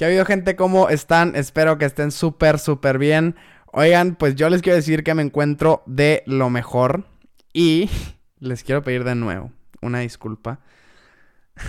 [0.00, 0.56] ¿Qué ha habido gente?
[0.56, 1.36] ¿Cómo están?
[1.36, 3.36] Espero que estén súper, súper bien.
[3.66, 7.04] Oigan, pues yo les quiero decir que me encuentro de lo mejor
[7.52, 7.90] y
[8.38, 9.52] les quiero pedir de nuevo
[9.82, 10.60] una disculpa.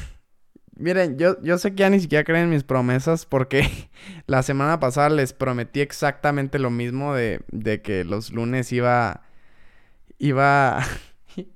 [0.77, 3.69] Miren, yo, yo sé que ya ni siquiera creen mis promesas porque
[4.27, 9.23] la semana pasada les prometí exactamente lo mismo de, de que los lunes iba,
[10.19, 10.81] iba,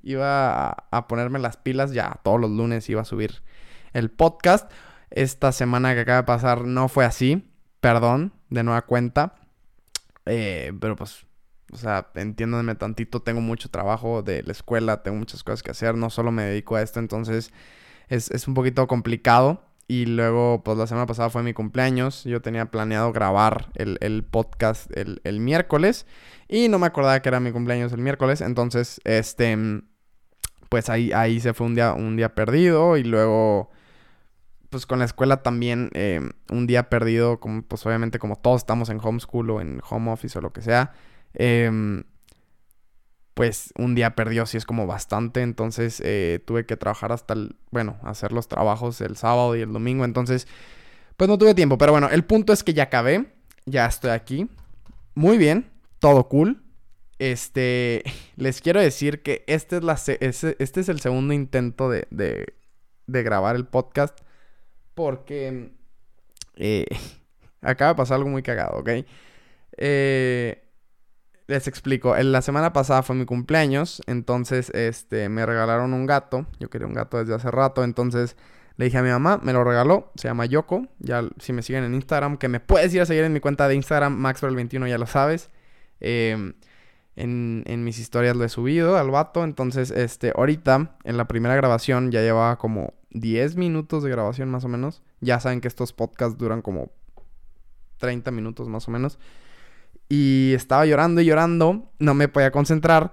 [0.04, 3.44] iba a, a ponerme las pilas, ya todos los lunes iba a subir
[3.94, 4.70] el podcast.
[5.10, 7.52] Esta semana que acaba de pasar no fue así.
[7.80, 9.36] Perdón, de nueva cuenta.
[10.26, 11.26] Eh, pero pues,
[11.72, 13.22] o sea, entiéndanme tantito.
[13.22, 15.96] Tengo mucho trabajo de la escuela, tengo muchas cosas que hacer.
[15.96, 17.52] No solo me dedico a esto, entonces
[18.10, 19.64] es, un poquito complicado.
[19.88, 22.24] Y luego, pues la semana pasada fue mi cumpleaños.
[22.24, 26.08] Yo tenía planeado grabar el, podcast el, el, miércoles.
[26.48, 28.42] Y no me acordaba que era mi cumpleaños el miércoles.
[28.42, 29.84] Entonces, este.
[30.70, 32.98] Pues ahí, ahí se fue un día, un día perdido.
[32.98, 33.70] Y luego
[34.76, 38.90] pues con la escuela también eh, un día perdido, como, pues obviamente como todos estamos
[38.90, 40.92] en homeschool o en home office o lo que sea,
[41.34, 42.04] em,
[43.36, 47.56] pues un día perdido sí es como bastante, entonces eh, tuve que trabajar hasta el,
[47.72, 50.46] bueno, hacer los trabajos el sábado y el domingo, entonces
[51.16, 53.34] pues no tuve tiempo, pero bueno, el punto es que ya acabé,
[53.66, 54.50] ya estoy aquí,
[55.14, 56.62] muy bien, todo cool.
[57.18, 58.04] Este,
[58.36, 62.56] les quiero decir que este es, la, este, es el segundo intento de, de,
[63.08, 64.20] de grabar el podcast.
[64.96, 65.72] Porque
[66.56, 66.86] eh,
[67.62, 68.90] acaba de pasar algo muy cagado, ¿ok?
[69.78, 70.62] Eh,
[71.48, 72.16] les explico.
[72.16, 74.02] La semana pasada fue mi cumpleaños.
[74.08, 76.48] Entonces, este, me regalaron un gato.
[76.60, 77.84] Yo quería un gato desde hace rato.
[77.84, 78.36] Entonces,
[78.78, 80.12] le dije a mi mamá, me lo regaló.
[80.16, 80.88] Se llama Yoko.
[81.00, 83.68] Ya, si me siguen en Instagram, que me puedes ir a seguir en mi cuenta
[83.68, 85.50] de Instagram, Maxwell21, ya lo sabes.
[86.00, 86.54] Em,
[87.16, 89.44] en, en, mis historias lo he subido al vato.
[89.44, 94.66] Entonces, este, ahorita, en la primera grabación, ya llevaba como 10 minutos de grabación más
[94.66, 95.02] o menos.
[95.22, 96.92] Ya saben que estos podcasts duran como
[97.98, 99.18] 30 minutos más o menos.
[100.10, 103.12] Y estaba llorando y llorando, no me podía concentrar.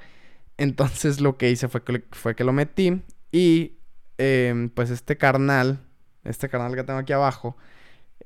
[0.59, 3.03] Entonces lo que hice fue que, fue que lo metí.
[3.31, 3.79] Y
[4.19, 5.81] em, pues este carnal,
[6.25, 7.57] este carnal que tengo aquí abajo,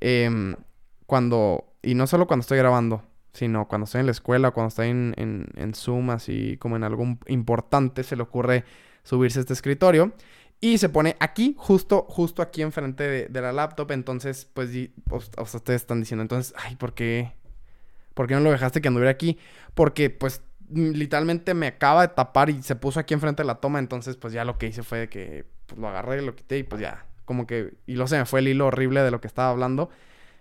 [0.00, 0.56] em,
[1.06, 3.02] cuando, y no solo cuando estoy grabando,
[3.32, 6.84] sino cuando estoy en la escuela, cuando estoy en, en, en Zoom, así como en
[6.84, 8.64] algo importante, se le ocurre
[9.02, 10.12] subirse a este escritorio.
[10.60, 13.92] Y se pone aquí, justo, justo aquí enfrente de, la laptop.
[13.92, 14.70] Entonces, pues,
[15.04, 17.32] pues ustedes están diciendo, entonces, ay, ¿por qué?
[18.14, 19.38] ¿Por qué no lo dejaste que anduviera aquí?
[19.74, 23.78] Porque, pues, literalmente me acaba de tapar y se puso aquí enfrente de la toma.
[23.78, 26.80] Entonces, pues, ya lo que hice fue que pues, lo agarré, lo quité y pues
[26.80, 29.50] ya, como que, y lo se me fue el hilo horrible de lo que estaba
[29.50, 29.90] hablando.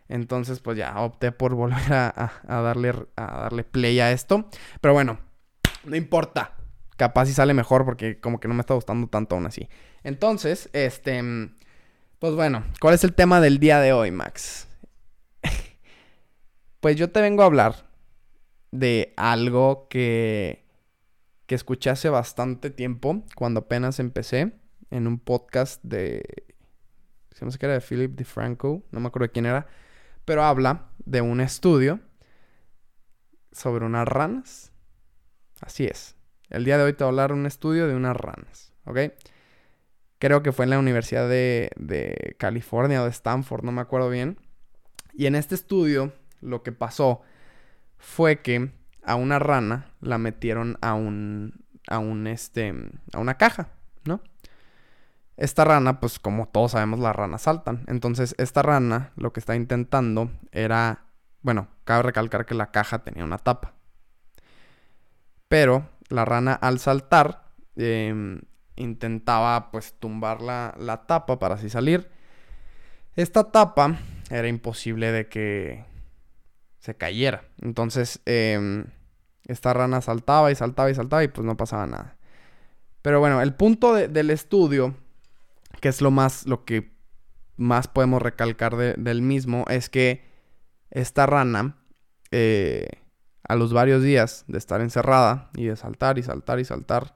[0.08, 4.50] Entonces, pues ya opté por volver a, darle, a darle play a esto.
[4.82, 5.20] Pero bueno,
[5.84, 6.53] no importa.
[6.98, 9.68] Capaz si sale mejor porque como que no me está gustando tanto aún así.
[10.04, 11.22] Entonces, este,
[12.20, 14.68] pues bueno, ¿cuál es el tema del día de hoy, Max?
[16.80, 17.90] pues yo te vengo a hablar
[18.72, 20.66] de algo que,
[21.46, 24.54] que escuché hace bastante tiempo, cuando apenas empecé,
[24.92, 26.24] en un podcast de,
[27.42, 29.68] no sé qué era de Philip DeFranco, no me acuerdo quién era,
[30.24, 32.00] pero habla de un estudio
[33.52, 34.72] sobre unas ranas.
[35.62, 36.15] Así es.
[36.50, 39.00] El día de hoy te voy a hablar de un estudio de unas ranas, ¿ok?
[40.20, 44.40] Creo que fue en la Universidad de, California o de Stanford, no me acuerdo bien.
[45.14, 47.22] Y en este estudio lo que pasó
[47.98, 48.72] fue que
[49.04, 52.74] a una rana la metieron a un, a un, este,
[53.14, 53.70] a una caja,
[54.06, 54.22] ¿no?
[55.38, 57.84] Esta rana, pues como todos sabemos, las ranas saltan.
[57.88, 61.06] Entonces, esta rana lo que está intentando era,
[61.42, 63.74] bueno, cabe recalcar que la caja tenía una tapa.
[65.50, 67.46] Pero la rana al saltar
[67.76, 68.40] eh,
[68.76, 72.10] intentaba pues tumbar la, la tapa para así salir.
[73.16, 73.98] Esta tapa
[74.30, 75.86] era imposible de que
[76.80, 77.44] se cayera.
[77.62, 78.86] Entonces, em,
[79.48, 82.18] esta rana saltaba y saltaba y saltaba y pues no pasaba nada.
[83.02, 84.96] Pero bueno, el punto del estudio,
[85.80, 86.96] que es lo más, lo que
[87.56, 90.26] más podemos recalcar del mismo, es que
[90.90, 91.78] esta rana,
[92.32, 92.88] eh,
[93.47, 97.16] a los varios días de estar encerrada y de saltar y saltar y saltar,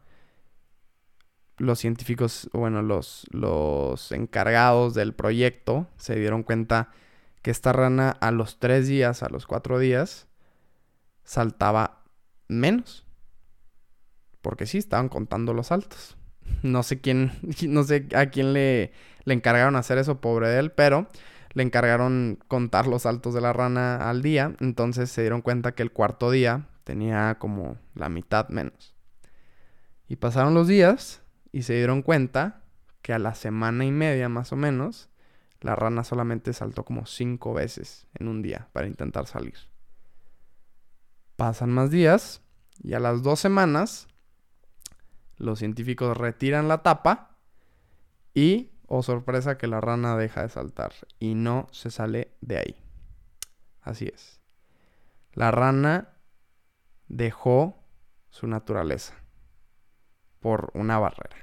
[1.58, 6.90] los científicos, bueno, los, los encargados del proyecto se dieron cuenta
[7.42, 10.28] que esta rana a los tres días, a los cuatro días,
[11.24, 12.04] saltaba
[12.48, 13.06] menos.
[14.42, 16.16] Porque sí, estaban contando los saltos.
[16.64, 17.32] No sé quién,
[17.68, 18.92] no sé a quién le,
[19.24, 21.08] le encargaron hacer eso, pobre de él, pero
[21.54, 24.56] le encargaron contar los saltos de la rana al día.
[24.60, 28.96] Entonces se dieron cuenta que el cuarto día tenía como la mitad menos.
[30.08, 32.64] Y pasaron los días y se dieron cuenta
[33.02, 35.10] que a la semana y media más o menos
[35.62, 39.56] la rana solamente saltó como cinco veces en un día para intentar salir.
[41.36, 42.42] Pasan más días
[42.82, 44.08] y a las dos semanas
[45.38, 47.38] los científicos retiran la tapa
[48.34, 52.76] y, oh sorpresa, que la rana deja de saltar y no se sale de ahí.
[53.82, 54.42] Así es.
[55.34, 56.10] La rana
[57.08, 57.82] dejó
[58.30, 59.14] su naturaleza
[60.40, 61.38] por una barrera.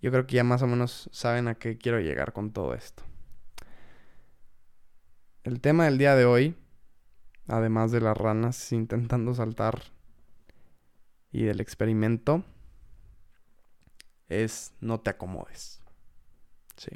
[0.00, 3.04] Yo creo que ya más o menos saben a qué quiero llegar con todo esto.
[5.44, 6.56] El tema del día de hoy,
[7.46, 9.82] además de las ranas intentando saltar
[11.30, 12.44] y del experimento,
[14.32, 15.80] es no te acomodes.
[16.76, 16.90] Sí.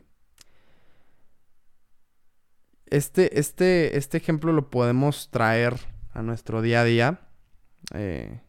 [2.87, 5.75] Este, este, este ejemplo lo podemos traer
[6.12, 7.21] a nuestro día a día
[7.94, 8.41] eh,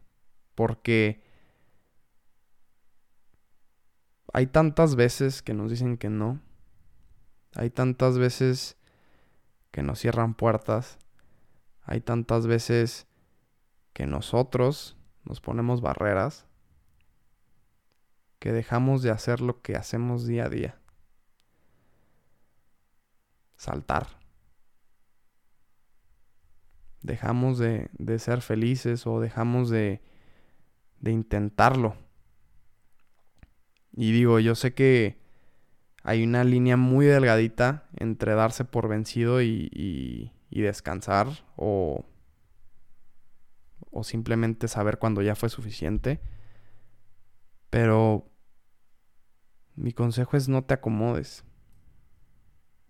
[0.54, 1.22] porque
[4.32, 6.40] hay tantas veces que nos dicen que no.
[7.54, 8.76] Hay tantas veces
[9.70, 10.98] que nos cierran puertas.
[11.82, 13.06] Hay tantas veces
[13.92, 16.47] que nosotros nos ponemos barreras
[18.38, 20.78] que dejamos de hacer lo que hacemos día a día.
[23.56, 24.06] Saltar.
[27.02, 30.02] Dejamos de, de ser felices o dejamos de,
[31.00, 31.96] de intentarlo.
[33.92, 35.18] Y digo, yo sé que
[36.04, 42.04] hay una línea muy delgadita entre darse por vencido y, y, descansar o,
[43.90, 46.20] o simplemente saber cuando ya fue suficiente.
[47.70, 48.30] Pero
[49.74, 51.44] mi consejo es no te acomodes.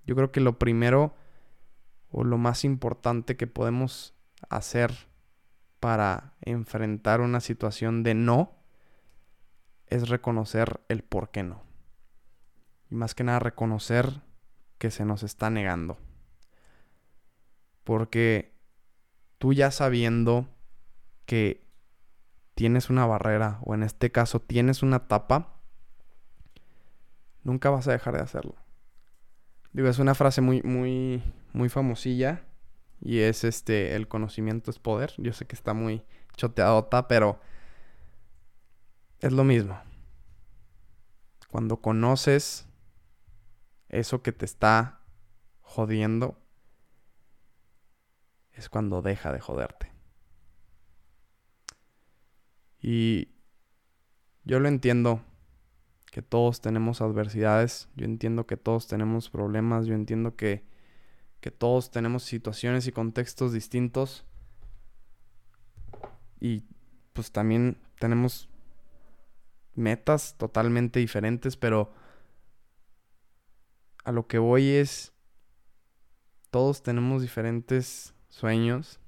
[0.05, 1.15] Yo creo que lo primero
[2.11, 4.15] o lo más importante que podemos
[4.49, 5.09] hacer
[5.81, 8.57] para enfrentar una situación de no
[9.87, 11.63] es reconocer el por qué no.
[12.91, 14.23] Y más que nada reconocer
[14.79, 15.99] que se nos está negando.
[17.85, 18.55] Porque
[19.39, 20.49] tú ya sabiendo
[21.27, 21.68] que
[22.59, 25.61] tienes una barrera o en este caso tienes una tapa,
[27.45, 28.57] nunca vas a dejar de hacerlo.
[29.73, 31.23] Digo, es una frase muy, muy,
[31.53, 32.43] muy famosilla
[33.01, 35.13] y es este, el conocimiento es poder.
[35.19, 36.03] Yo sé que está muy
[36.37, 37.39] choteadota, pero
[39.21, 39.81] es lo mismo.
[41.53, 42.67] Cuando conoces
[43.89, 45.03] eso que te está
[45.61, 46.37] jodiendo,
[48.51, 49.98] es cuando deja de joderte.
[52.81, 53.29] Y
[54.45, 55.23] yo lo entiendo,
[56.11, 60.65] que todos tenemos adversidades, yo entiendo que todos tenemos problemas, yo entiendo que,
[61.41, 64.25] que todos tenemos situaciones y contextos distintos.
[66.41, 66.65] Y
[67.13, 68.49] pues también tenemos
[69.75, 71.93] metas totalmente diferentes, pero
[74.05, 75.13] a lo que voy es,
[76.51, 79.01] todos tenemos diferentes sueños,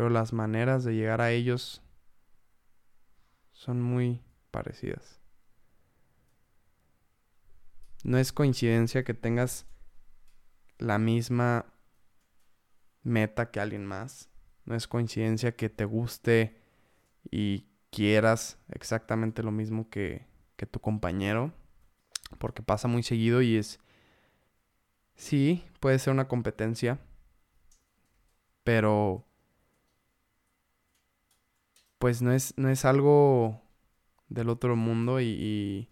[0.00, 1.82] pero las maneras de llegar a ellos
[3.52, 5.20] son muy parecidas.
[8.02, 9.66] No es coincidencia que tengas
[10.78, 11.66] la misma
[13.02, 14.30] meta que alguien más.
[14.64, 16.62] No es coincidencia que te guste
[17.30, 20.24] y quieras exactamente lo mismo que,
[20.56, 21.52] que tu compañero,
[22.38, 23.80] porque pasa muy seguido y es,
[25.14, 26.98] sí, puede ser una competencia,
[28.64, 29.26] pero
[32.00, 33.60] pues no es, no es algo
[34.30, 35.90] del otro mundo y,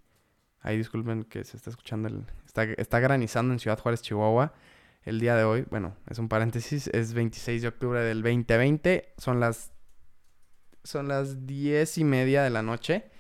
[0.60, 4.54] ahí disculpen que se está escuchando, el, está, está granizando en Ciudad Juárez, Chihuahua.
[5.04, 9.38] El día de hoy, bueno, es un paréntesis, es 26 de octubre del 2020, son
[9.38, 9.70] las
[10.82, 13.10] son las diez y media de la noche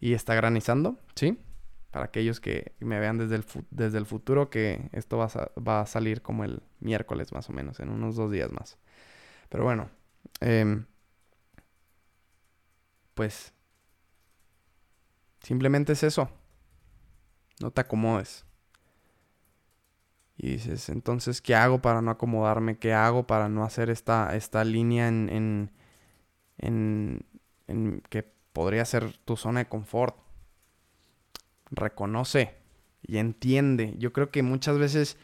[0.00, 1.38] y está granizando, ¿sí?
[1.92, 5.80] Para aquellos que me vean desde el, desde el futuro, que esto va a, va
[5.82, 8.78] a, salir como el miércoles más o menos, en unos dos días más.
[9.48, 9.90] Pero bueno,
[10.40, 10.86] em,
[13.14, 13.52] pues
[15.42, 16.30] simplemente es eso.
[17.60, 18.44] No te acomodes.
[20.36, 22.78] Y dices, entonces, ¿qué hago para no acomodarme?
[22.78, 25.70] ¿Qué hago para no hacer esta, esta línea en
[26.62, 27.24] en,
[28.08, 30.16] que podría ser tu zona de confort.
[31.70, 32.54] Reconoce
[33.02, 33.94] y entiende.
[33.98, 35.16] Yo creo que muchas veces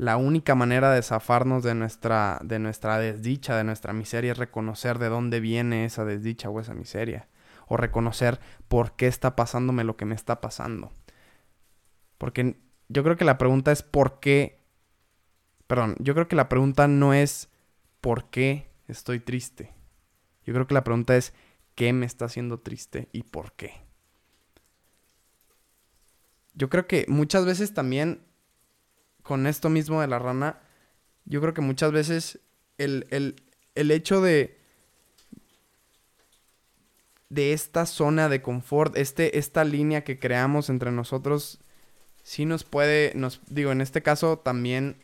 [0.00, 4.98] la única manera de zafarnos de nuestra, de nuestra desdicha, de nuestra miseria, es reconocer
[4.98, 7.28] de dónde viene esa desdicha o esa miseria.
[7.66, 10.90] O reconocer por qué está pasándome lo que me está pasando.
[12.16, 14.64] Porque yo creo que la pregunta es por qué.
[15.66, 17.50] Perdón, yo creo que la pregunta no es
[18.00, 19.74] por qué estoy triste.
[20.46, 21.34] Yo creo que la pregunta es,
[21.74, 23.82] ¿qué me está haciendo triste y por qué?
[26.54, 28.22] yo creo que muchas veces también,
[29.30, 30.58] con esto mismo de la rana,
[31.24, 32.40] yo creo que muchas veces
[32.78, 33.40] el, el,
[33.76, 34.58] el hecho de,
[37.28, 41.60] de esta zona de confort, este, esta línea que creamos entre nosotros,
[42.24, 44.96] sí nos puede, nos, digo, en este caso también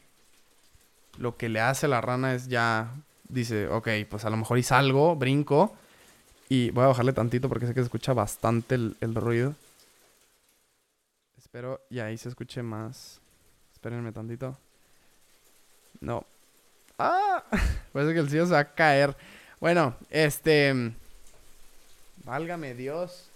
[1.18, 2.96] lo que le hace la rana es ya,
[3.28, 5.72] dice, ok, pues a lo mejor y salgo, brinco,
[6.48, 9.54] y voy a bajarle tantito porque sé que se escucha bastante el, el ruido.
[11.38, 13.20] Espero y ahí se escuche más.
[13.76, 14.56] Espérenme tantito.
[16.00, 16.24] No.
[16.98, 17.44] ¡Ah!
[17.92, 19.14] Parece que el cielo se va a caer.
[19.60, 20.92] Bueno, este...
[22.24, 23.28] Válgame Dios.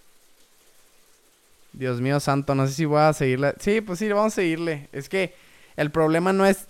[1.74, 3.54] Dios mío santo, no sé si voy a seguirle.
[3.60, 4.88] Sí, pues sí, vamos a seguirle.
[4.92, 5.34] Es que
[5.76, 6.66] el problema no es.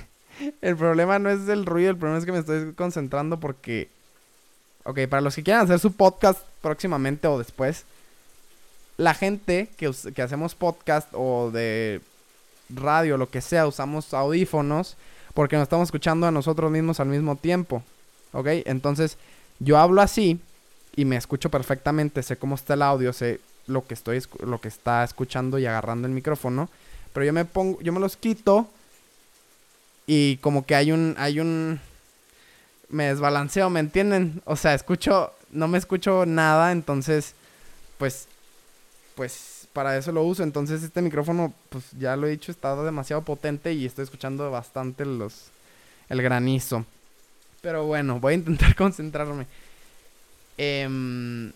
[0.60, 3.88] el problema no es el ruido, el problema es que me estoy concentrando porque.
[4.84, 7.86] Ok, para los que quieran hacer su podcast próximamente o después,
[8.98, 12.02] la gente que, que hacemos podcast o de
[12.68, 14.96] radio, lo que sea, usamos audífonos
[15.34, 17.82] porque nos estamos escuchando a nosotros mismos al mismo tiempo.
[18.32, 18.46] ¿Ok?
[18.64, 19.18] Entonces,
[19.58, 20.40] yo hablo así
[20.96, 24.68] y me escucho perfectamente, sé cómo está el audio, sé lo que estoy lo que
[24.68, 26.68] está escuchando y agarrando el micrófono,
[27.12, 28.68] pero yo me pongo yo me los quito
[30.06, 31.80] y como que hay un hay un
[32.88, 34.40] me desbalanceo, ¿me entienden?
[34.44, 37.34] O sea, escucho no me escucho nada, entonces
[37.98, 38.28] pues
[39.16, 43.20] pues para eso lo uso, entonces este micrófono pues ya lo he dicho, está demasiado
[43.20, 45.50] potente y estoy escuchando bastante los
[46.08, 46.86] el granizo.
[47.60, 49.46] Pero bueno, voy a intentar concentrarme.
[50.56, 51.52] Eh,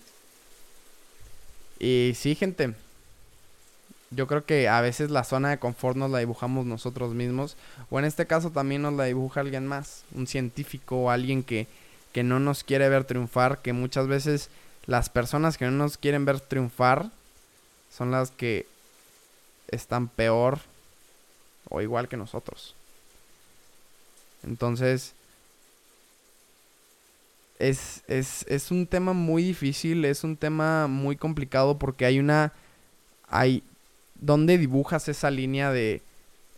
[1.79, 2.75] y sí, gente.
[4.11, 7.57] Yo creo que a veces la zona de confort nos la dibujamos nosotros mismos.
[7.89, 10.03] O en este caso también nos la dibuja alguien más.
[10.15, 11.69] Un científico o alguien que,
[12.12, 13.62] que no nos quiere ver triunfar.
[13.62, 14.50] Que muchas veces
[14.85, 17.11] las personas que no nos quieren ver triunfar
[18.00, 18.64] son las que
[19.69, 20.59] están peor
[21.69, 22.75] o igual que nosotros.
[24.42, 25.12] Entonces,
[27.59, 32.54] es, es, es un tema muy difícil, es un tema muy complicado porque hay una...
[33.28, 33.62] Hay...
[34.14, 36.00] ¿Dónde dibujas esa línea de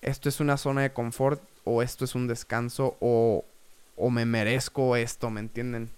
[0.00, 3.44] esto es una zona de confort o esto es un descanso o,
[3.96, 5.90] o me merezco esto, ¿me entienden?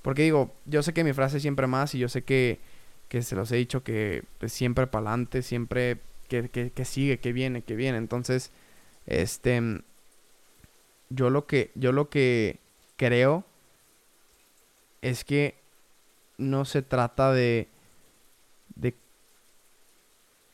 [0.00, 2.58] Porque digo, yo sé que mi frase es siempre más y yo sé que,
[3.10, 5.98] que se los he dicho que pues, siempre para adelante, siempre
[6.28, 7.98] que, que, que, sigue, que viene, que viene.
[7.98, 8.52] Entonces,
[9.04, 9.82] este,
[11.08, 12.60] yo lo que, yo lo que
[12.96, 13.44] creo
[15.02, 15.56] es que
[16.38, 17.66] no se trata de,
[18.76, 18.94] de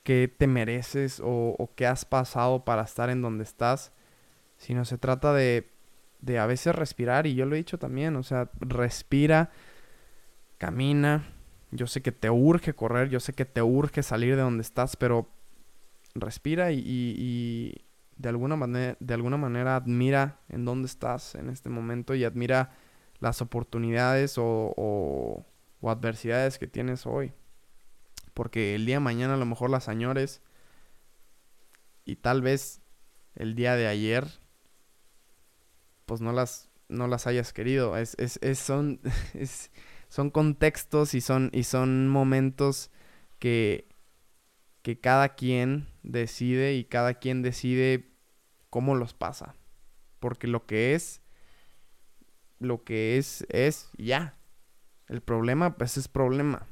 [0.03, 3.93] qué te mereces o, o qué has pasado para estar en donde estás,
[4.57, 5.69] sino se trata de,
[6.23, 9.51] de a veces respirar y yo lo he dicho también, o sea, respira,
[10.57, 11.36] camina,
[11.77, 14.97] yo sé que te urge correr, yo sé que te urge salir de donde estás,
[14.97, 15.29] pero
[16.15, 17.85] respira y,
[18.17, 22.73] de, alguna manera, de alguna manera admira en dónde estás en este momento y admira
[23.21, 25.45] las oportunidades o,
[25.83, 27.33] adversidades que tienes hoy.
[28.35, 30.43] Porque el día de mañana a lo mejor las añores
[32.05, 32.81] y tal vez
[33.37, 34.27] el día de ayer
[36.07, 37.97] pues no las, no las hayas querido.
[37.97, 39.01] Es, es, es son,
[39.35, 39.71] es,
[40.09, 42.91] son contextos y son, y son momentos
[43.39, 43.89] que,
[44.83, 48.11] que cada quien decide y cada quien decide
[48.71, 49.55] cómo los pasa.
[50.21, 51.21] Porque lo que es
[52.59, 54.39] lo que es, es ya.
[55.09, 56.67] El problema, pues es problema.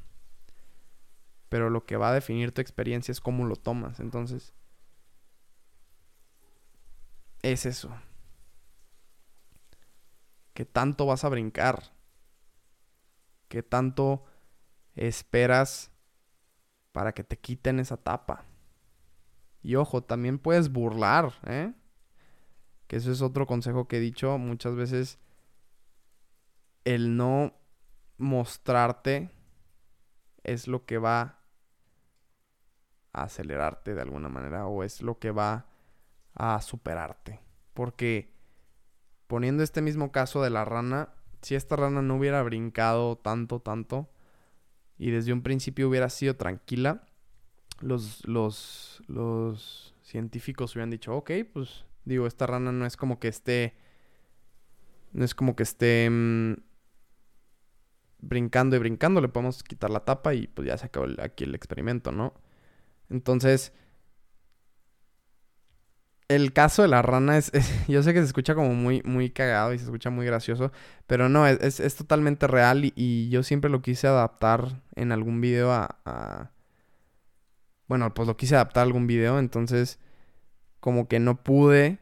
[1.48, 4.00] Pero lo que va a definir tu experiencia es cómo lo tomas.
[4.00, 4.52] Entonces,
[7.42, 7.94] es eso.
[10.52, 11.93] ¿Qué tanto vas a brincar?
[13.54, 14.24] ¿Qué tanto
[14.96, 15.92] esperas
[16.90, 18.46] para que te quiten esa tapa?
[19.62, 21.72] Y ojo, también puedes burlar, ¿eh?
[22.88, 25.20] Que eso es otro consejo que he dicho muchas veces
[26.82, 27.54] el no
[28.18, 29.30] mostrarte
[30.42, 31.38] es lo que va
[33.12, 35.66] a acelerarte de alguna manera o es lo que va
[36.34, 37.38] a superarte.
[37.72, 38.34] Porque
[39.28, 44.10] poniendo este mismo caso de la rana, si esta rana no hubiera brincado tanto, tanto,
[44.98, 47.06] y desde un principio hubiera sido tranquila,
[47.80, 53.28] los, los, los científicos hubieran dicho, ok, pues digo, esta rana no es como que
[53.28, 53.76] esté,
[55.12, 56.08] no es como que esté...
[56.10, 56.54] Mm,
[58.28, 61.54] brincando y brincando, le podemos quitar la tapa y pues ya se acabó aquí el
[61.54, 62.34] experimento, ¿no?
[63.10, 63.72] Entonces,
[66.34, 67.52] el caso de la rana es,
[67.88, 70.72] yo sé que se escucha como muy, muy cagado y se escucha muy gracioso,
[71.06, 75.72] pero no, es, es, totalmente real y, yo siempre lo quise adaptar en algún video
[75.72, 76.50] a, a,
[77.88, 79.98] bueno, pues lo quise adaptar a algún video, entonces
[80.80, 81.98] como que no pude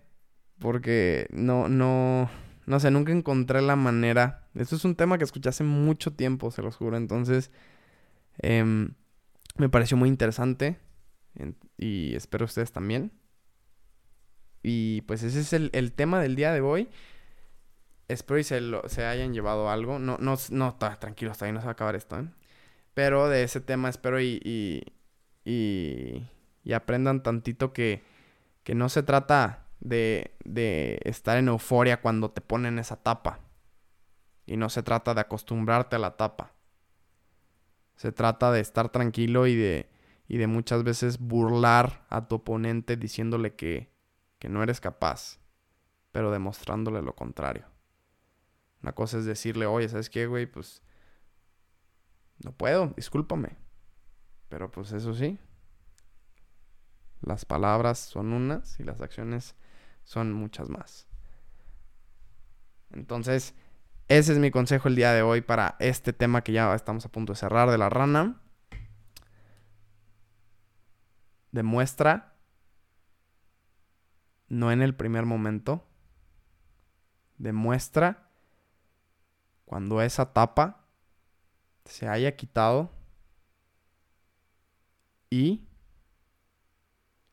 [0.58, 2.30] porque no, no,
[2.66, 4.48] no sé, nunca encontré la manera.
[4.54, 7.50] Esto es un tema que escuché hace mucho tiempo, se los juro, entonces
[8.38, 8.94] em,
[9.56, 10.78] me pareció muy interesante
[11.76, 13.12] y espero ustedes también.
[14.62, 16.88] Y pues ese es el, tema del día de hoy.
[18.08, 19.98] Espero y se, se hayan llevado algo.
[19.98, 22.28] No, no, no, tranquilo, hasta ahí no se va a acabar esto, ¿eh?
[22.94, 26.28] Pero de ese tema espero y, y,
[26.62, 28.02] y, aprendan tantito que,
[28.64, 33.40] que no se trata de, de estar en euforia cuando te ponen esa tapa.
[34.44, 36.52] Y no se trata de acostumbrarte a la tapa.
[37.96, 39.88] Se trata de estar tranquilo y de,
[40.28, 43.91] y de muchas veces burlar a tu oponente diciéndole que,
[44.42, 45.38] que no eres capaz,
[46.10, 47.64] pero demostrándole lo contrario.
[48.82, 50.46] Una cosa es decirle, oye, ¿sabes qué, güey?
[50.46, 50.82] Pues
[52.42, 53.56] no puedo, discúlpame.
[54.48, 55.38] Pero pues eso sí,
[57.20, 59.54] las palabras son unas y las acciones
[60.02, 61.06] son muchas más.
[62.90, 63.54] Entonces,
[64.08, 67.12] ese es mi consejo el día de hoy para este tema que ya estamos a
[67.12, 68.42] punto de cerrar de la rana.
[71.52, 72.31] Demuestra,
[74.52, 75.82] no en el primer momento,
[77.38, 78.28] demuestra
[79.64, 80.84] cuando esa tapa
[81.86, 82.92] se haya quitado
[85.30, 85.66] y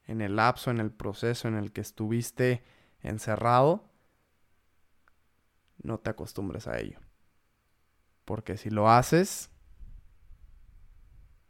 [0.06, 2.64] en el lapso, en el proceso en el que estuviste
[3.02, 3.84] encerrado,
[5.84, 7.00] no te acostumbres a ello.
[8.24, 9.50] Porque si lo haces,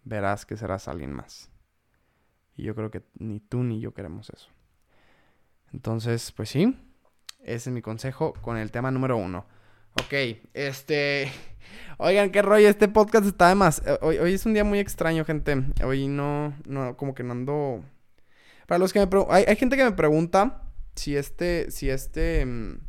[0.03, 1.51] verás que serás alguien más.
[2.57, 4.49] Y yo creo que ni tú ni yo queremos eso.
[5.73, 6.77] Entonces, pues sí,
[7.41, 9.45] ese es mi consejo con el tema número uno.
[9.93, 10.13] Ok,
[10.53, 11.31] este...
[11.97, 13.81] Oigan, qué rollo, este podcast está de más.
[13.85, 15.63] Eh, hoy, hoy es un día muy extraño, gente.
[15.83, 17.83] Hoy no, no, como que no ando...
[18.67, 19.35] Para los que me preguntan...
[19.35, 20.63] Hay, hay, gente que me pregunta
[20.95, 22.79] si este, si este, mm,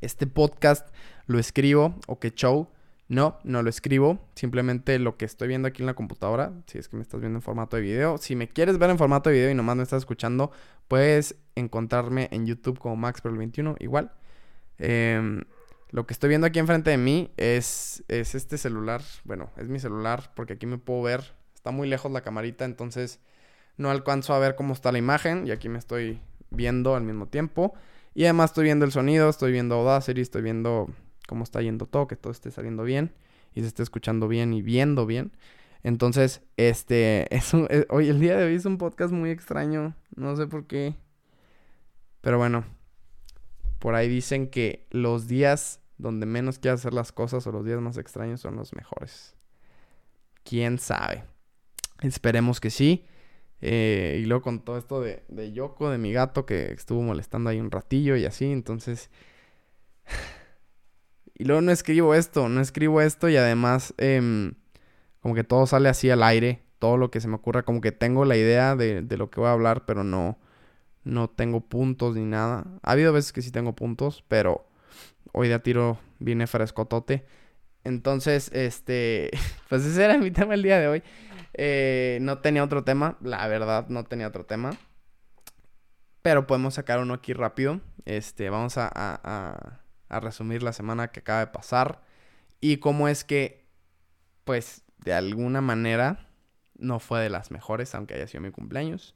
[0.00, 0.88] este podcast
[1.26, 2.68] lo escribo o qué show.
[3.08, 4.18] No, no lo escribo.
[4.34, 6.52] Simplemente lo que estoy viendo aquí en la computadora.
[6.66, 8.18] Si es que me estás viendo en formato de video.
[8.18, 10.50] Si me quieres ver en formato de video y nomás me estás escuchando,
[10.88, 13.76] puedes encontrarme en YouTube como MaxPro21.
[13.80, 14.12] Igual.
[14.78, 15.42] Eh,
[15.90, 19.02] lo que estoy viendo aquí enfrente de mí es, es este celular.
[19.24, 21.34] Bueno, es mi celular porque aquí me puedo ver.
[21.54, 23.20] Está muy lejos la camarita, entonces
[23.76, 25.46] no alcanzo a ver cómo está la imagen.
[25.46, 26.20] Y aquí me estoy
[26.50, 27.74] viendo al mismo tiempo.
[28.14, 30.88] Y además estoy viendo el sonido, estoy viendo Audacity, estoy viendo
[31.26, 33.12] cómo está yendo todo, que todo esté saliendo bien
[33.54, 35.32] y se esté escuchando bien y viendo bien.
[35.82, 40.36] Entonces, este, es eh, hoy el día de hoy es un podcast muy extraño, no
[40.36, 40.94] sé por qué.
[42.20, 42.64] Pero bueno,
[43.78, 47.80] por ahí dicen que los días donde menos quieres hacer las cosas o los días
[47.80, 49.34] más extraños son los mejores.
[50.44, 51.24] ¿Quién sabe?
[52.02, 53.04] Esperemos que sí.
[53.60, 57.50] Eh, y luego con todo esto de, de Yoko, de mi gato, que estuvo molestando
[57.50, 59.10] ahí un ratillo y así, entonces...
[61.34, 64.54] y luego no escribo esto, no escribo esto y además em,
[65.20, 67.92] como que todo sale así al aire, todo lo que se me ocurra, como que
[67.92, 70.38] tengo la idea de, de lo que voy a hablar, pero no,
[71.04, 72.66] no tengo puntos ni nada.
[72.82, 74.66] Ha habido veces que sí tengo puntos, pero
[75.32, 77.26] hoy de tiro viene frescotote.
[77.84, 79.30] Entonces, este,
[79.68, 81.02] pues ese era mi tema el día de hoy.
[81.54, 84.76] Eh, no tenía otro tema, la verdad, no tenía otro tema.
[86.22, 87.80] Pero podemos sacar uno aquí rápido.
[88.04, 92.02] Este, vamos a, a, a resumir la semana que acaba de pasar.
[92.60, 93.66] Y cómo es que,
[94.44, 96.28] pues, de alguna manera,
[96.76, 99.14] no fue de las mejores, aunque haya sido mi cumpleaños.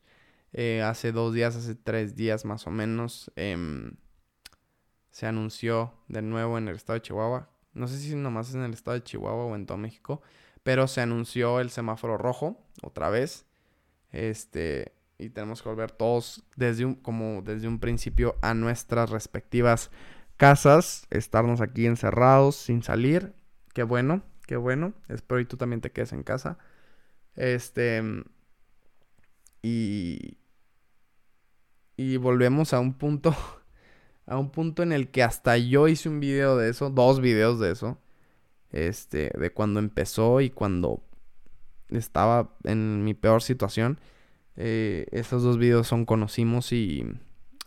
[0.57, 3.97] Eh, hace dos días, hace tres días más o menos, em,
[5.11, 7.51] se anunció de nuevo en el estado de Chihuahua.
[7.73, 10.23] No sé si nomás es en el estado de Chihuahua o en todo México,
[10.62, 13.47] pero se anunció el semáforo rojo otra vez.
[14.12, 19.90] Este, y tenemos que volver todos desde un, como desde un principio a nuestras respectivas
[20.37, 23.35] casas, estarnos aquí encerrados sin salir.
[23.73, 24.95] Qué bueno, qué bueno.
[25.09, 26.59] Espero y tú también te quedes en casa.
[27.35, 28.03] Este
[29.62, 30.38] y
[31.96, 33.35] y volvemos a un punto,
[34.26, 37.61] a un punto en el que hasta yo hice un video de eso, dos videos
[37.61, 37.98] de eso,
[38.70, 41.02] este, de cuando empezó y cuando
[41.90, 43.98] estaba en mi peor situación.
[44.57, 47.04] Eh, esos dos videos son conocimos y,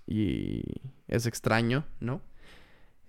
[0.05, 0.63] y
[1.07, 2.21] es extraño, ¿no?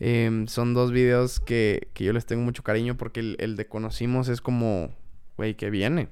[0.00, 3.66] Em, son dos videos que, que, yo les tengo mucho cariño porque el, el de
[3.66, 4.90] conocimos es como,
[5.36, 6.08] güey, que viene.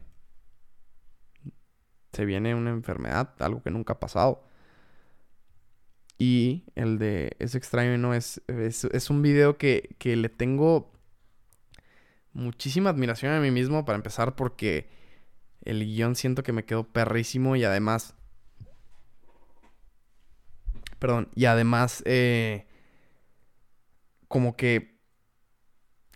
[2.12, 4.45] Se viene una enfermedad, algo que nunca ha pasado.
[6.18, 10.90] Y el de Es extraño no es, es, un video que, que, le tengo
[12.32, 14.88] muchísima admiración a mí mismo para empezar porque
[15.62, 18.14] el guion siento que me quedó perrísimo y además...
[20.98, 22.66] Perdón, y además eh,
[24.28, 24.95] como que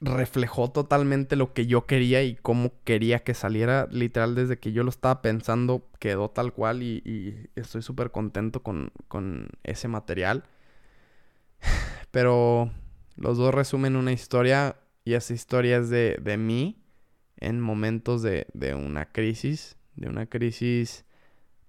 [0.00, 3.86] reflejó totalmente lo que yo quería y cómo quería que saliera.
[3.90, 8.92] Literal, desde que yo lo estaba pensando, quedó tal cual y, estoy súper contento con,
[9.08, 10.44] con, ese material.
[12.10, 12.70] Pero
[13.16, 16.82] los dos resumen una historia y esa historia es de, de mí
[17.36, 21.04] en momentos de, de una crisis, de una crisis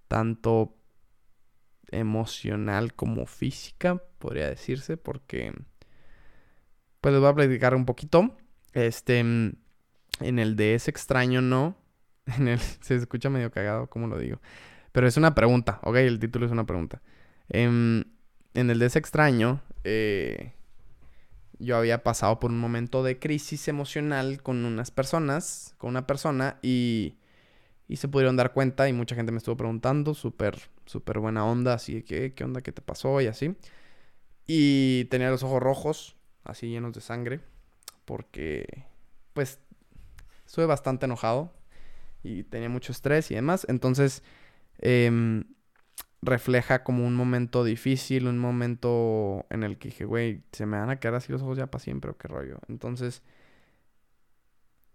[0.08, 0.76] tanto
[1.92, 5.54] emocional como física, podría decirse, porque
[7.02, 8.38] pues les voy a platicar un poquito.
[8.74, 9.58] Este, en
[10.20, 11.76] el de ese extraño no.
[12.38, 14.40] En el, se escucha medio cagado, como lo digo.
[14.92, 17.02] Pero es una pregunta, ok, el título es una pregunta.
[17.50, 18.04] Em,
[18.54, 20.54] en el de ese extraño, eh,
[21.60, 26.58] yo había pasado por un momento de crisis emocional con unas personas, con una persona,
[26.62, 27.18] y,
[27.88, 31.74] y se pudieron dar cuenta y mucha gente me estuvo preguntando, súper, súper buena onda,
[31.74, 32.62] así que, ¿qué onda?
[32.62, 33.22] ¿Qué te pasó?
[33.22, 33.56] Y así.
[34.48, 37.40] Y tenía los ojos rojos, así llenos de sangre,
[38.06, 38.86] porque
[39.34, 39.60] pues
[40.46, 41.52] estuve bastante enojado
[42.24, 44.24] y tenía mucho estrés y demás, entonces
[44.80, 45.44] em,
[46.22, 50.90] refleja como un momento difícil, un momento en el que dije, güey, se me van
[50.90, 52.60] a quedar así los ojos ya para siempre o qué rollo.
[52.68, 53.24] Entonces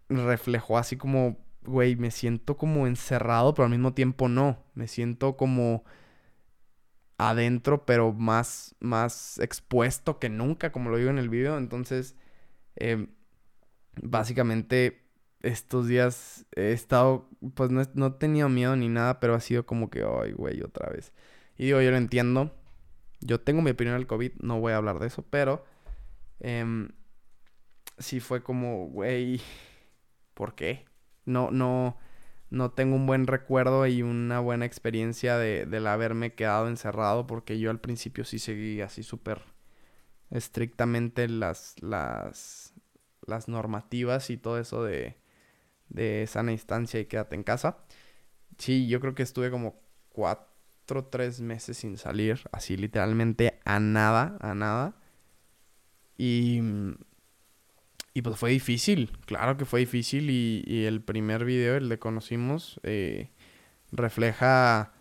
[0.09, 5.37] reflejó así como, güey, me siento como encerrado, pero al mismo tiempo no, me siento
[5.37, 5.85] como
[7.19, 11.59] adentro, pero más, más expuesto que nunca, como lo digo en el video.
[11.59, 12.17] Entonces,
[12.77, 13.09] em,
[14.03, 15.03] básicamente,
[15.43, 19.67] estos días he estado, pues no, no, he tenido miedo ni nada, pero ha sido
[19.67, 21.13] como que, ay, güey, otra vez.
[21.59, 22.55] Y digo, yo lo entiendo.
[23.21, 25.65] Yo tengo mi opinión del COVID, no voy a hablar de eso, pero
[26.41, 26.89] eh,
[27.99, 29.41] sí fue como, güey,
[30.35, 30.85] ¿por qué?
[31.25, 31.97] No, no,
[32.51, 37.71] no tengo un buen recuerdo y una buena experiencia de, haberme quedado encerrado porque yo
[37.71, 39.43] al principio sí seguí así súper
[40.31, 42.75] estrictamente las, las,
[43.27, 45.17] las normativas y todo eso de,
[45.89, 47.79] de sana instancia y quédate en casa.
[48.59, 49.81] Sí, yo creo que estuve como
[50.11, 54.97] cuatro, tres meses sin salir, así literalmente a nada, a nada.
[56.19, 56.61] Y
[58.17, 62.81] y pues fue difícil, claro que fue difícil y, el primer video, el de conocimos,
[62.83, 63.29] eh,
[63.93, 64.95] refleja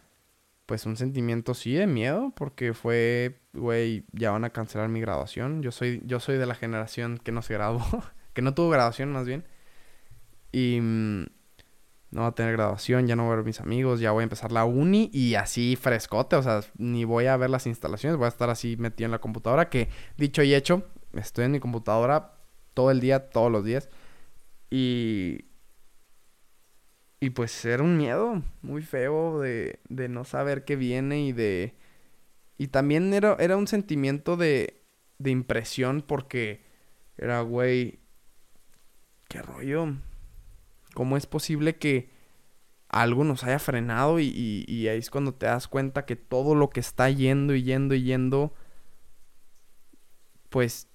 [0.65, 5.61] pues un sentimiento sí de miedo porque fue, güey, ya van a cancelar mi graduación.
[5.61, 7.85] Yo soy, yo soy de la generación que no se graduó,
[8.33, 9.45] que no tuvo graduación más bien.
[10.51, 11.23] Y mm,
[12.11, 14.25] no va a tener graduación, ya no voy a ver mis amigos, ya voy a
[14.25, 18.25] empezar la uni y así frescote, o sea, ni voy a ver las instalaciones, voy
[18.25, 22.34] a estar así metido en la computadora que dicho y hecho, estoy en mi computadora
[22.75, 23.89] todo el día, todos los días.
[24.69, 25.45] Y.
[27.19, 31.73] Y pues era un miedo muy feo de, de no saber qué viene y de.
[32.59, 34.83] Y también era, era un sentimiento de,
[35.17, 36.61] de impresión porque
[37.17, 37.99] era, güey,
[39.27, 39.95] qué rollo.
[40.93, 42.11] ¿Cómo es posible que
[42.89, 46.55] algo nos haya frenado y, y, y, ahí es cuando te das cuenta que todo
[46.55, 48.53] lo que está yendo y yendo y yendo,
[50.49, 50.87] pues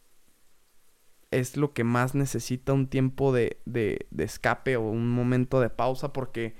[1.30, 6.12] es lo que más necesita un tiempo de, de, escape o un momento de pausa
[6.12, 6.54] porque,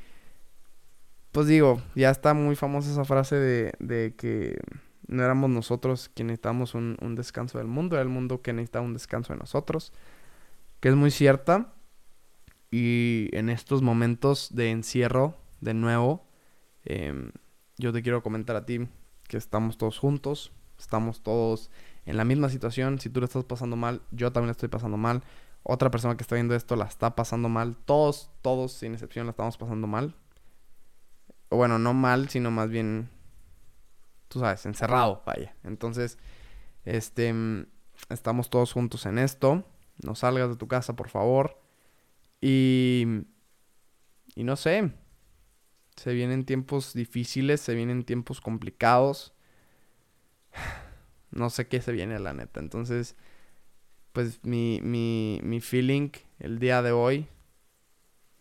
[1.32, 4.58] pues digo, ya está muy famosa esa frase de, de que
[5.08, 8.84] no éramos nosotros quienes necesitábamos un, un, descanso del mundo, era el mundo que necesitaba
[8.84, 9.92] un descanso de nosotros,
[10.78, 11.74] que es muy cierta.
[12.70, 16.28] Y en estos momentos de encierro, de nuevo,
[16.84, 17.32] eh,
[17.78, 18.86] yo te quiero comentar a ti
[19.26, 21.70] que estamos todos juntos, estamos todos
[22.10, 22.98] en la misma situación.
[22.98, 25.22] Si tú lo estás pasando mal, yo también lo estoy pasando mal.
[25.62, 27.76] Otra persona que está viendo esto la está pasando mal.
[27.84, 30.16] Todos, todos, sin excepción, la estamos pasando mal.
[31.50, 33.08] Bueno, no mal, sino más bien,
[34.28, 35.54] tú sabes, encerrado, vaya.
[35.62, 36.18] Entonces,
[36.84, 37.32] este,
[38.08, 39.64] estamos todos juntos en esto.
[40.02, 41.60] No salgas de tu casa, por favor.
[42.40, 43.06] Y,
[44.34, 44.92] y no sé,
[45.94, 49.32] se vienen tiempos difíciles, se vienen tiempos complicados
[51.30, 52.60] no sé qué se viene, la neta.
[52.60, 53.16] Entonces,
[54.12, 57.26] pues mi, mi, mi feeling el día de hoy.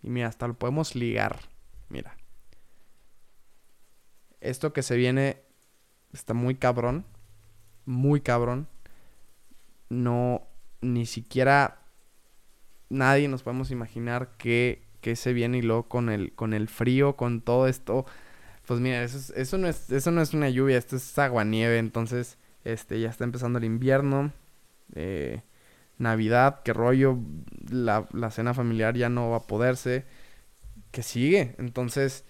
[0.02, 1.40] Y mira, hasta lo podemos ligar.
[1.90, 2.16] Mira.
[4.42, 5.42] Esto que se viene
[6.14, 7.06] está muy cabrón.
[7.86, 8.68] Muy cabrón.
[9.90, 10.48] No,
[10.82, 11.80] ni siquiera
[12.90, 14.82] nadie nos podemos imaginar que
[15.16, 18.06] se viene y luego con el, con el frío, con todo esto.
[18.66, 21.80] Pues mira, eso, eso, no es, eso no es una lluvia, esto es agua nieve.
[21.80, 24.34] Entonces, este, ya está empezando el invierno.
[24.96, 25.42] Eh,
[25.98, 27.18] Navidad, qué rollo.
[27.70, 30.06] La, cena familiar ya no va a poderse.
[30.92, 31.56] que sigue.
[31.60, 32.26] Entonces,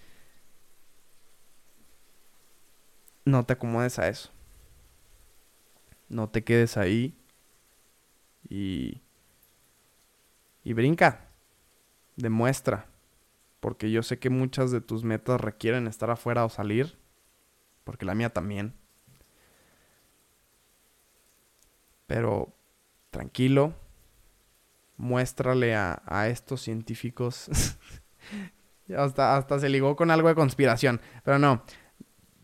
[3.26, 4.32] no te acomodes a eso.
[6.10, 7.16] No te quedes ahí
[8.50, 9.02] y,
[10.64, 11.28] y brinca,
[12.16, 12.88] demuestra,
[13.60, 16.98] porque yo sé que muchas de tus metas requieren estar afuera o salir,
[17.84, 18.79] porque la mía también.
[22.10, 22.58] Pero
[23.12, 23.76] tranquilo,
[24.98, 27.50] muéstrale a, a estos científicos.
[28.98, 31.64] hasta, hasta se ligó con algo de conspiración, pero no,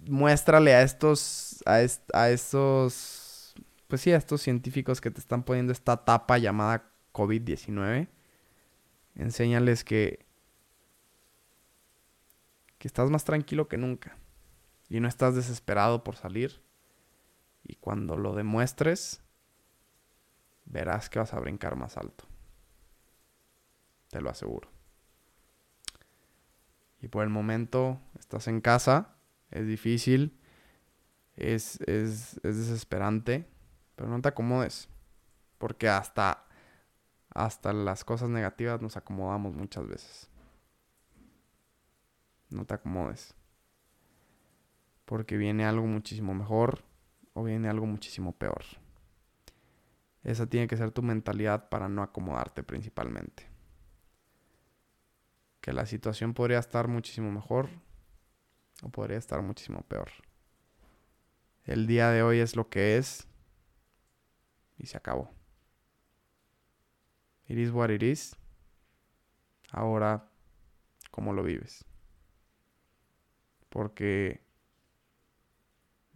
[0.08, 1.80] muéstrale a estos, a,
[2.14, 3.56] a estos
[3.88, 8.08] pues sí, a estos científicos que te están poniendo esta tapa llamada COVID-19,
[9.16, 10.26] enséñales que,
[12.78, 14.18] que estás más tranquilo que nunca
[14.90, 16.62] y no estás desesperado por salir.
[17.64, 19.25] Y cuando lo demuestres,
[20.66, 22.26] verás que vas a brincar más alto.
[24.10, 24.70] Te lo aseguro.
[27.02, 29.16] Y por el momento estás en casa,
[29.52, 30.40] es difícil,
[31.36, 33.48] es, es, es desesperante
[33.96, 34.90] pero no te acomodes.
[35.58, 36.46] Porque hasta,
[37.30, 40.30] hasta las cosas negativas nos acomodamos muchas veces.
[42.50, 43.34] No te acomodes.
[45.06, 46.84] Porque viene algo muchísimo mejor
[47.34, 48.64] o viene algo muchísimo peor.
[50.26, 53.48] Esa tiene que ser tu mentalidad para no acomodarte principalmente.
[55.62, 57.70] Que la situación podría estar muchísimo mejor
[58.82, 60.10] o podría estar muchísimo peor.
[61.64, 63.28] El día de hoy es lo que es
[64.80, 65.32] y se acabó.
[67.48, 68.36] It is what it is.
[69.70, 70.28] Ahora,
[71.12, 71.86] ¿cómo lo vives?
[73.70, 74.45] Porque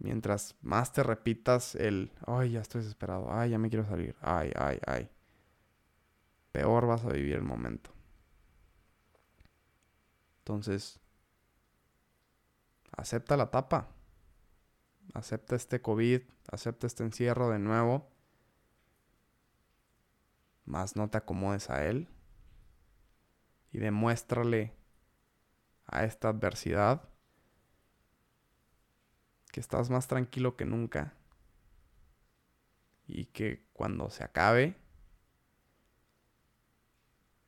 [0.00, 4.50] mientras más te repitas el, ay, ya estoy desesperado, ay, ya me quiero salir, ay,
[4.56, 5.08] ay, ay,
[6.52, 7.90] peor vas a vivir el momento.
[10.38, 10.98] Entonces,
[12.90, 13.88] acepta la tapa,
[15.14, 18.10] acepta este COVID, acepta este encierro de nuevo
[20.70, 22.08] más no te acomodes a él
[23.72, 24.72] y demuéstrale
[25.86, 27.08] a esta adversidad
[29.50, 31.14] que estás más tranquilo que nunca
[33.06, 34.76] y que cuando se acabe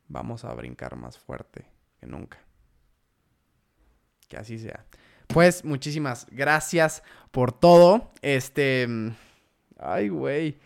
[0.09, 1.67] vamos a brincar más fuerte
[2.01, 2.39] que nunca.
[4.29, 4.85] Que así sea.
[5.29, 8.13] Pues muchísimas gracias por todo.
[8.21, 8.87] Este...
[9.79, 10.59] Ay, güey.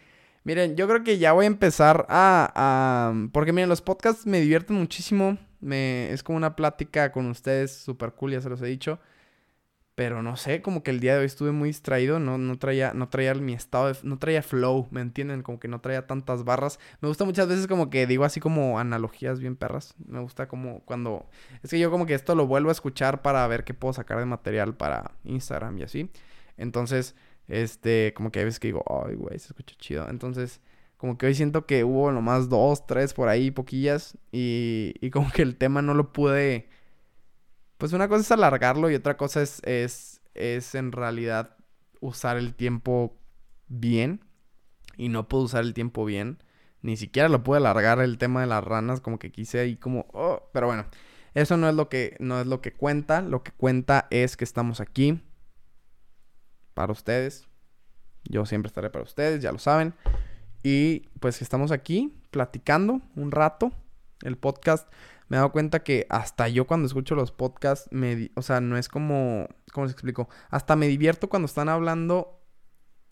[0.44, 4.76] Miren, yo creo que ya voy a empezar a, porque miren, los podcasts me divierten
[4.76, 5.38] muchísimo.
[5.60, 9.00] Me, es como una plática con ustedes súper cool, ya se los he dicho.
[9.96, 12.92] Pero no sé, como que el día de hoy estuve muy distraído, no, no, traía,
[12.92, 15.42] no traía mi estado, no traía flow, ¿me entienden?
[15.42, 16.78] Como que no traía tantas barras.
[17.00, 19.94] Me gusta muchas veces como que digo así como analogías bien perras.
[20.06, 21.26] Me gusta como cuando...
[21.62, 24.18] Es que yo como que esto lo vuelvo a escuchar para ver qué puedo sacar
[24.18, 26.10] de material para Instagram y así.
[26.58, 27.14] Entonces,
[27.48, 30.10] este, como que hay veces que digo, ay, güey, se escucha chido.
[30.10, 30.60] Entonces,
[30.98, 34.18] como que hoy siento que hubo nomás dos, tres por ahí, poquillas.
[34.30, 36.68] Y, y como que el tema no lo pude.
[37.78, 41.56] Pues una cosa es alargarlo y otra cosa es, es, es en realidad
[42.00, 43.16] usar el tiempo
[43.68, 44.24] bien.
[44.96, 46.42] Y no puedo usar el tiempo bien.
[46.80, 49.00] Ni siquiera lo pude alargar el tema de las ranas.
[49.00, 50.06] Como que quise ahí como.
[50.12, 50.86] Oh, pero bueno.
[51.34, 52.16] Eso no es lo que.
[52.18, 53.20] No es lo que cuenta.
[53.20, 55.20] Lo que cuenta es que estamos aquí
[56.72, 57.48] para ustedes.
[58.24, 59.94] Yo siempre estaré para ustedes, ya lo saben.
[60.62, 63.72] Y pues estamos aquí platicando un rato.
[64.22, 64.90] El podcast,
[65.28, 68.76] me he dado cuenta que hasta yo cuando escucho los podcasts, me, o sea, no
[68.76, 70.28] es como, ¿cómo les explico?
[70.50, 72.40] Hasta me divierto cuando están hablando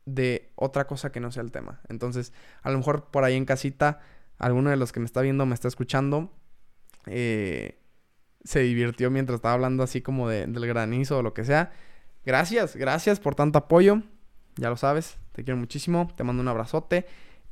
[0.07, 1.81] de otra cosa que no sea el tema.
[1.88, 4.00] Entonces, a lo mejor por ahí en casita,
[4.38, 6.31] alguno de los que me está viendo, me está escuchando,
[7.07, 7.81] eh,
[8.44, 11.72] se divirtió mientras estaba hablando así como de, del granizo o lo que sea.
[12.24, 14.03] Gracias, gracias por tanto apoyo.
[14.57, 16.09] Ya lo sabes, te quiero muchísimo.
[16.16, 17.07] Te mando un abrazote.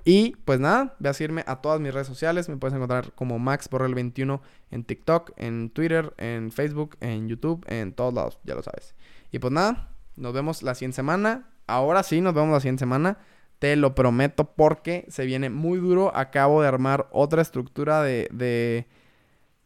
[0.05, 2.49] Y pues nada, ve a seguirme a todas mis redes sociales.
[2.49, 7.65] Me puedes encontrar como Max el 21 en TikTok, en Twitter, en Facebook, en YouTube,
[7.69, 8.95] en todos lados, ya lo sabes.
[9.31, 11.49] Y pues nada, nos vemos la siguiente semana.
[11.67, 13.19] Ahora sí, nos vemos la siguiente semana.
[13.59, 16.15] Te lo prometo porque se viene muy duro.
[16.17, 18.89] Acabo de armar otra estructura de, de,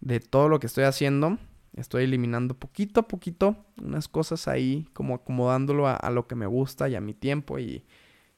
[0.01, 1.39] de todo lo que estoy haciendo.
[1.77, 6.89] Estoy eliminando poquito a poquito unas cosas ahí, como acomodándolo a, lo que me gusta
[6.89, 7.59] y a mi tiempo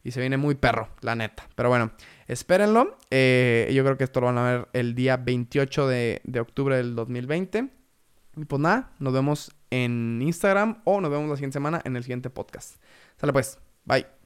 [0.09, 1.49] y, se viene muy perro, la neta.
[1.55, 1.93] Pero bueno,
[2.27, 2.97] espérenlo.
[3.11, 6.77] Eh, yo creo que esto lo van a ver el día 28 de, de octubre
[6.77, 7.69] del 2020.
[8.37, 12.03] Y pues nada, nos vemos en Instagram o nos vemos la siguiente semana en el
[12.03, 12.77] siguiente podcast.
[13.17, 14.18] Sale pues, bye.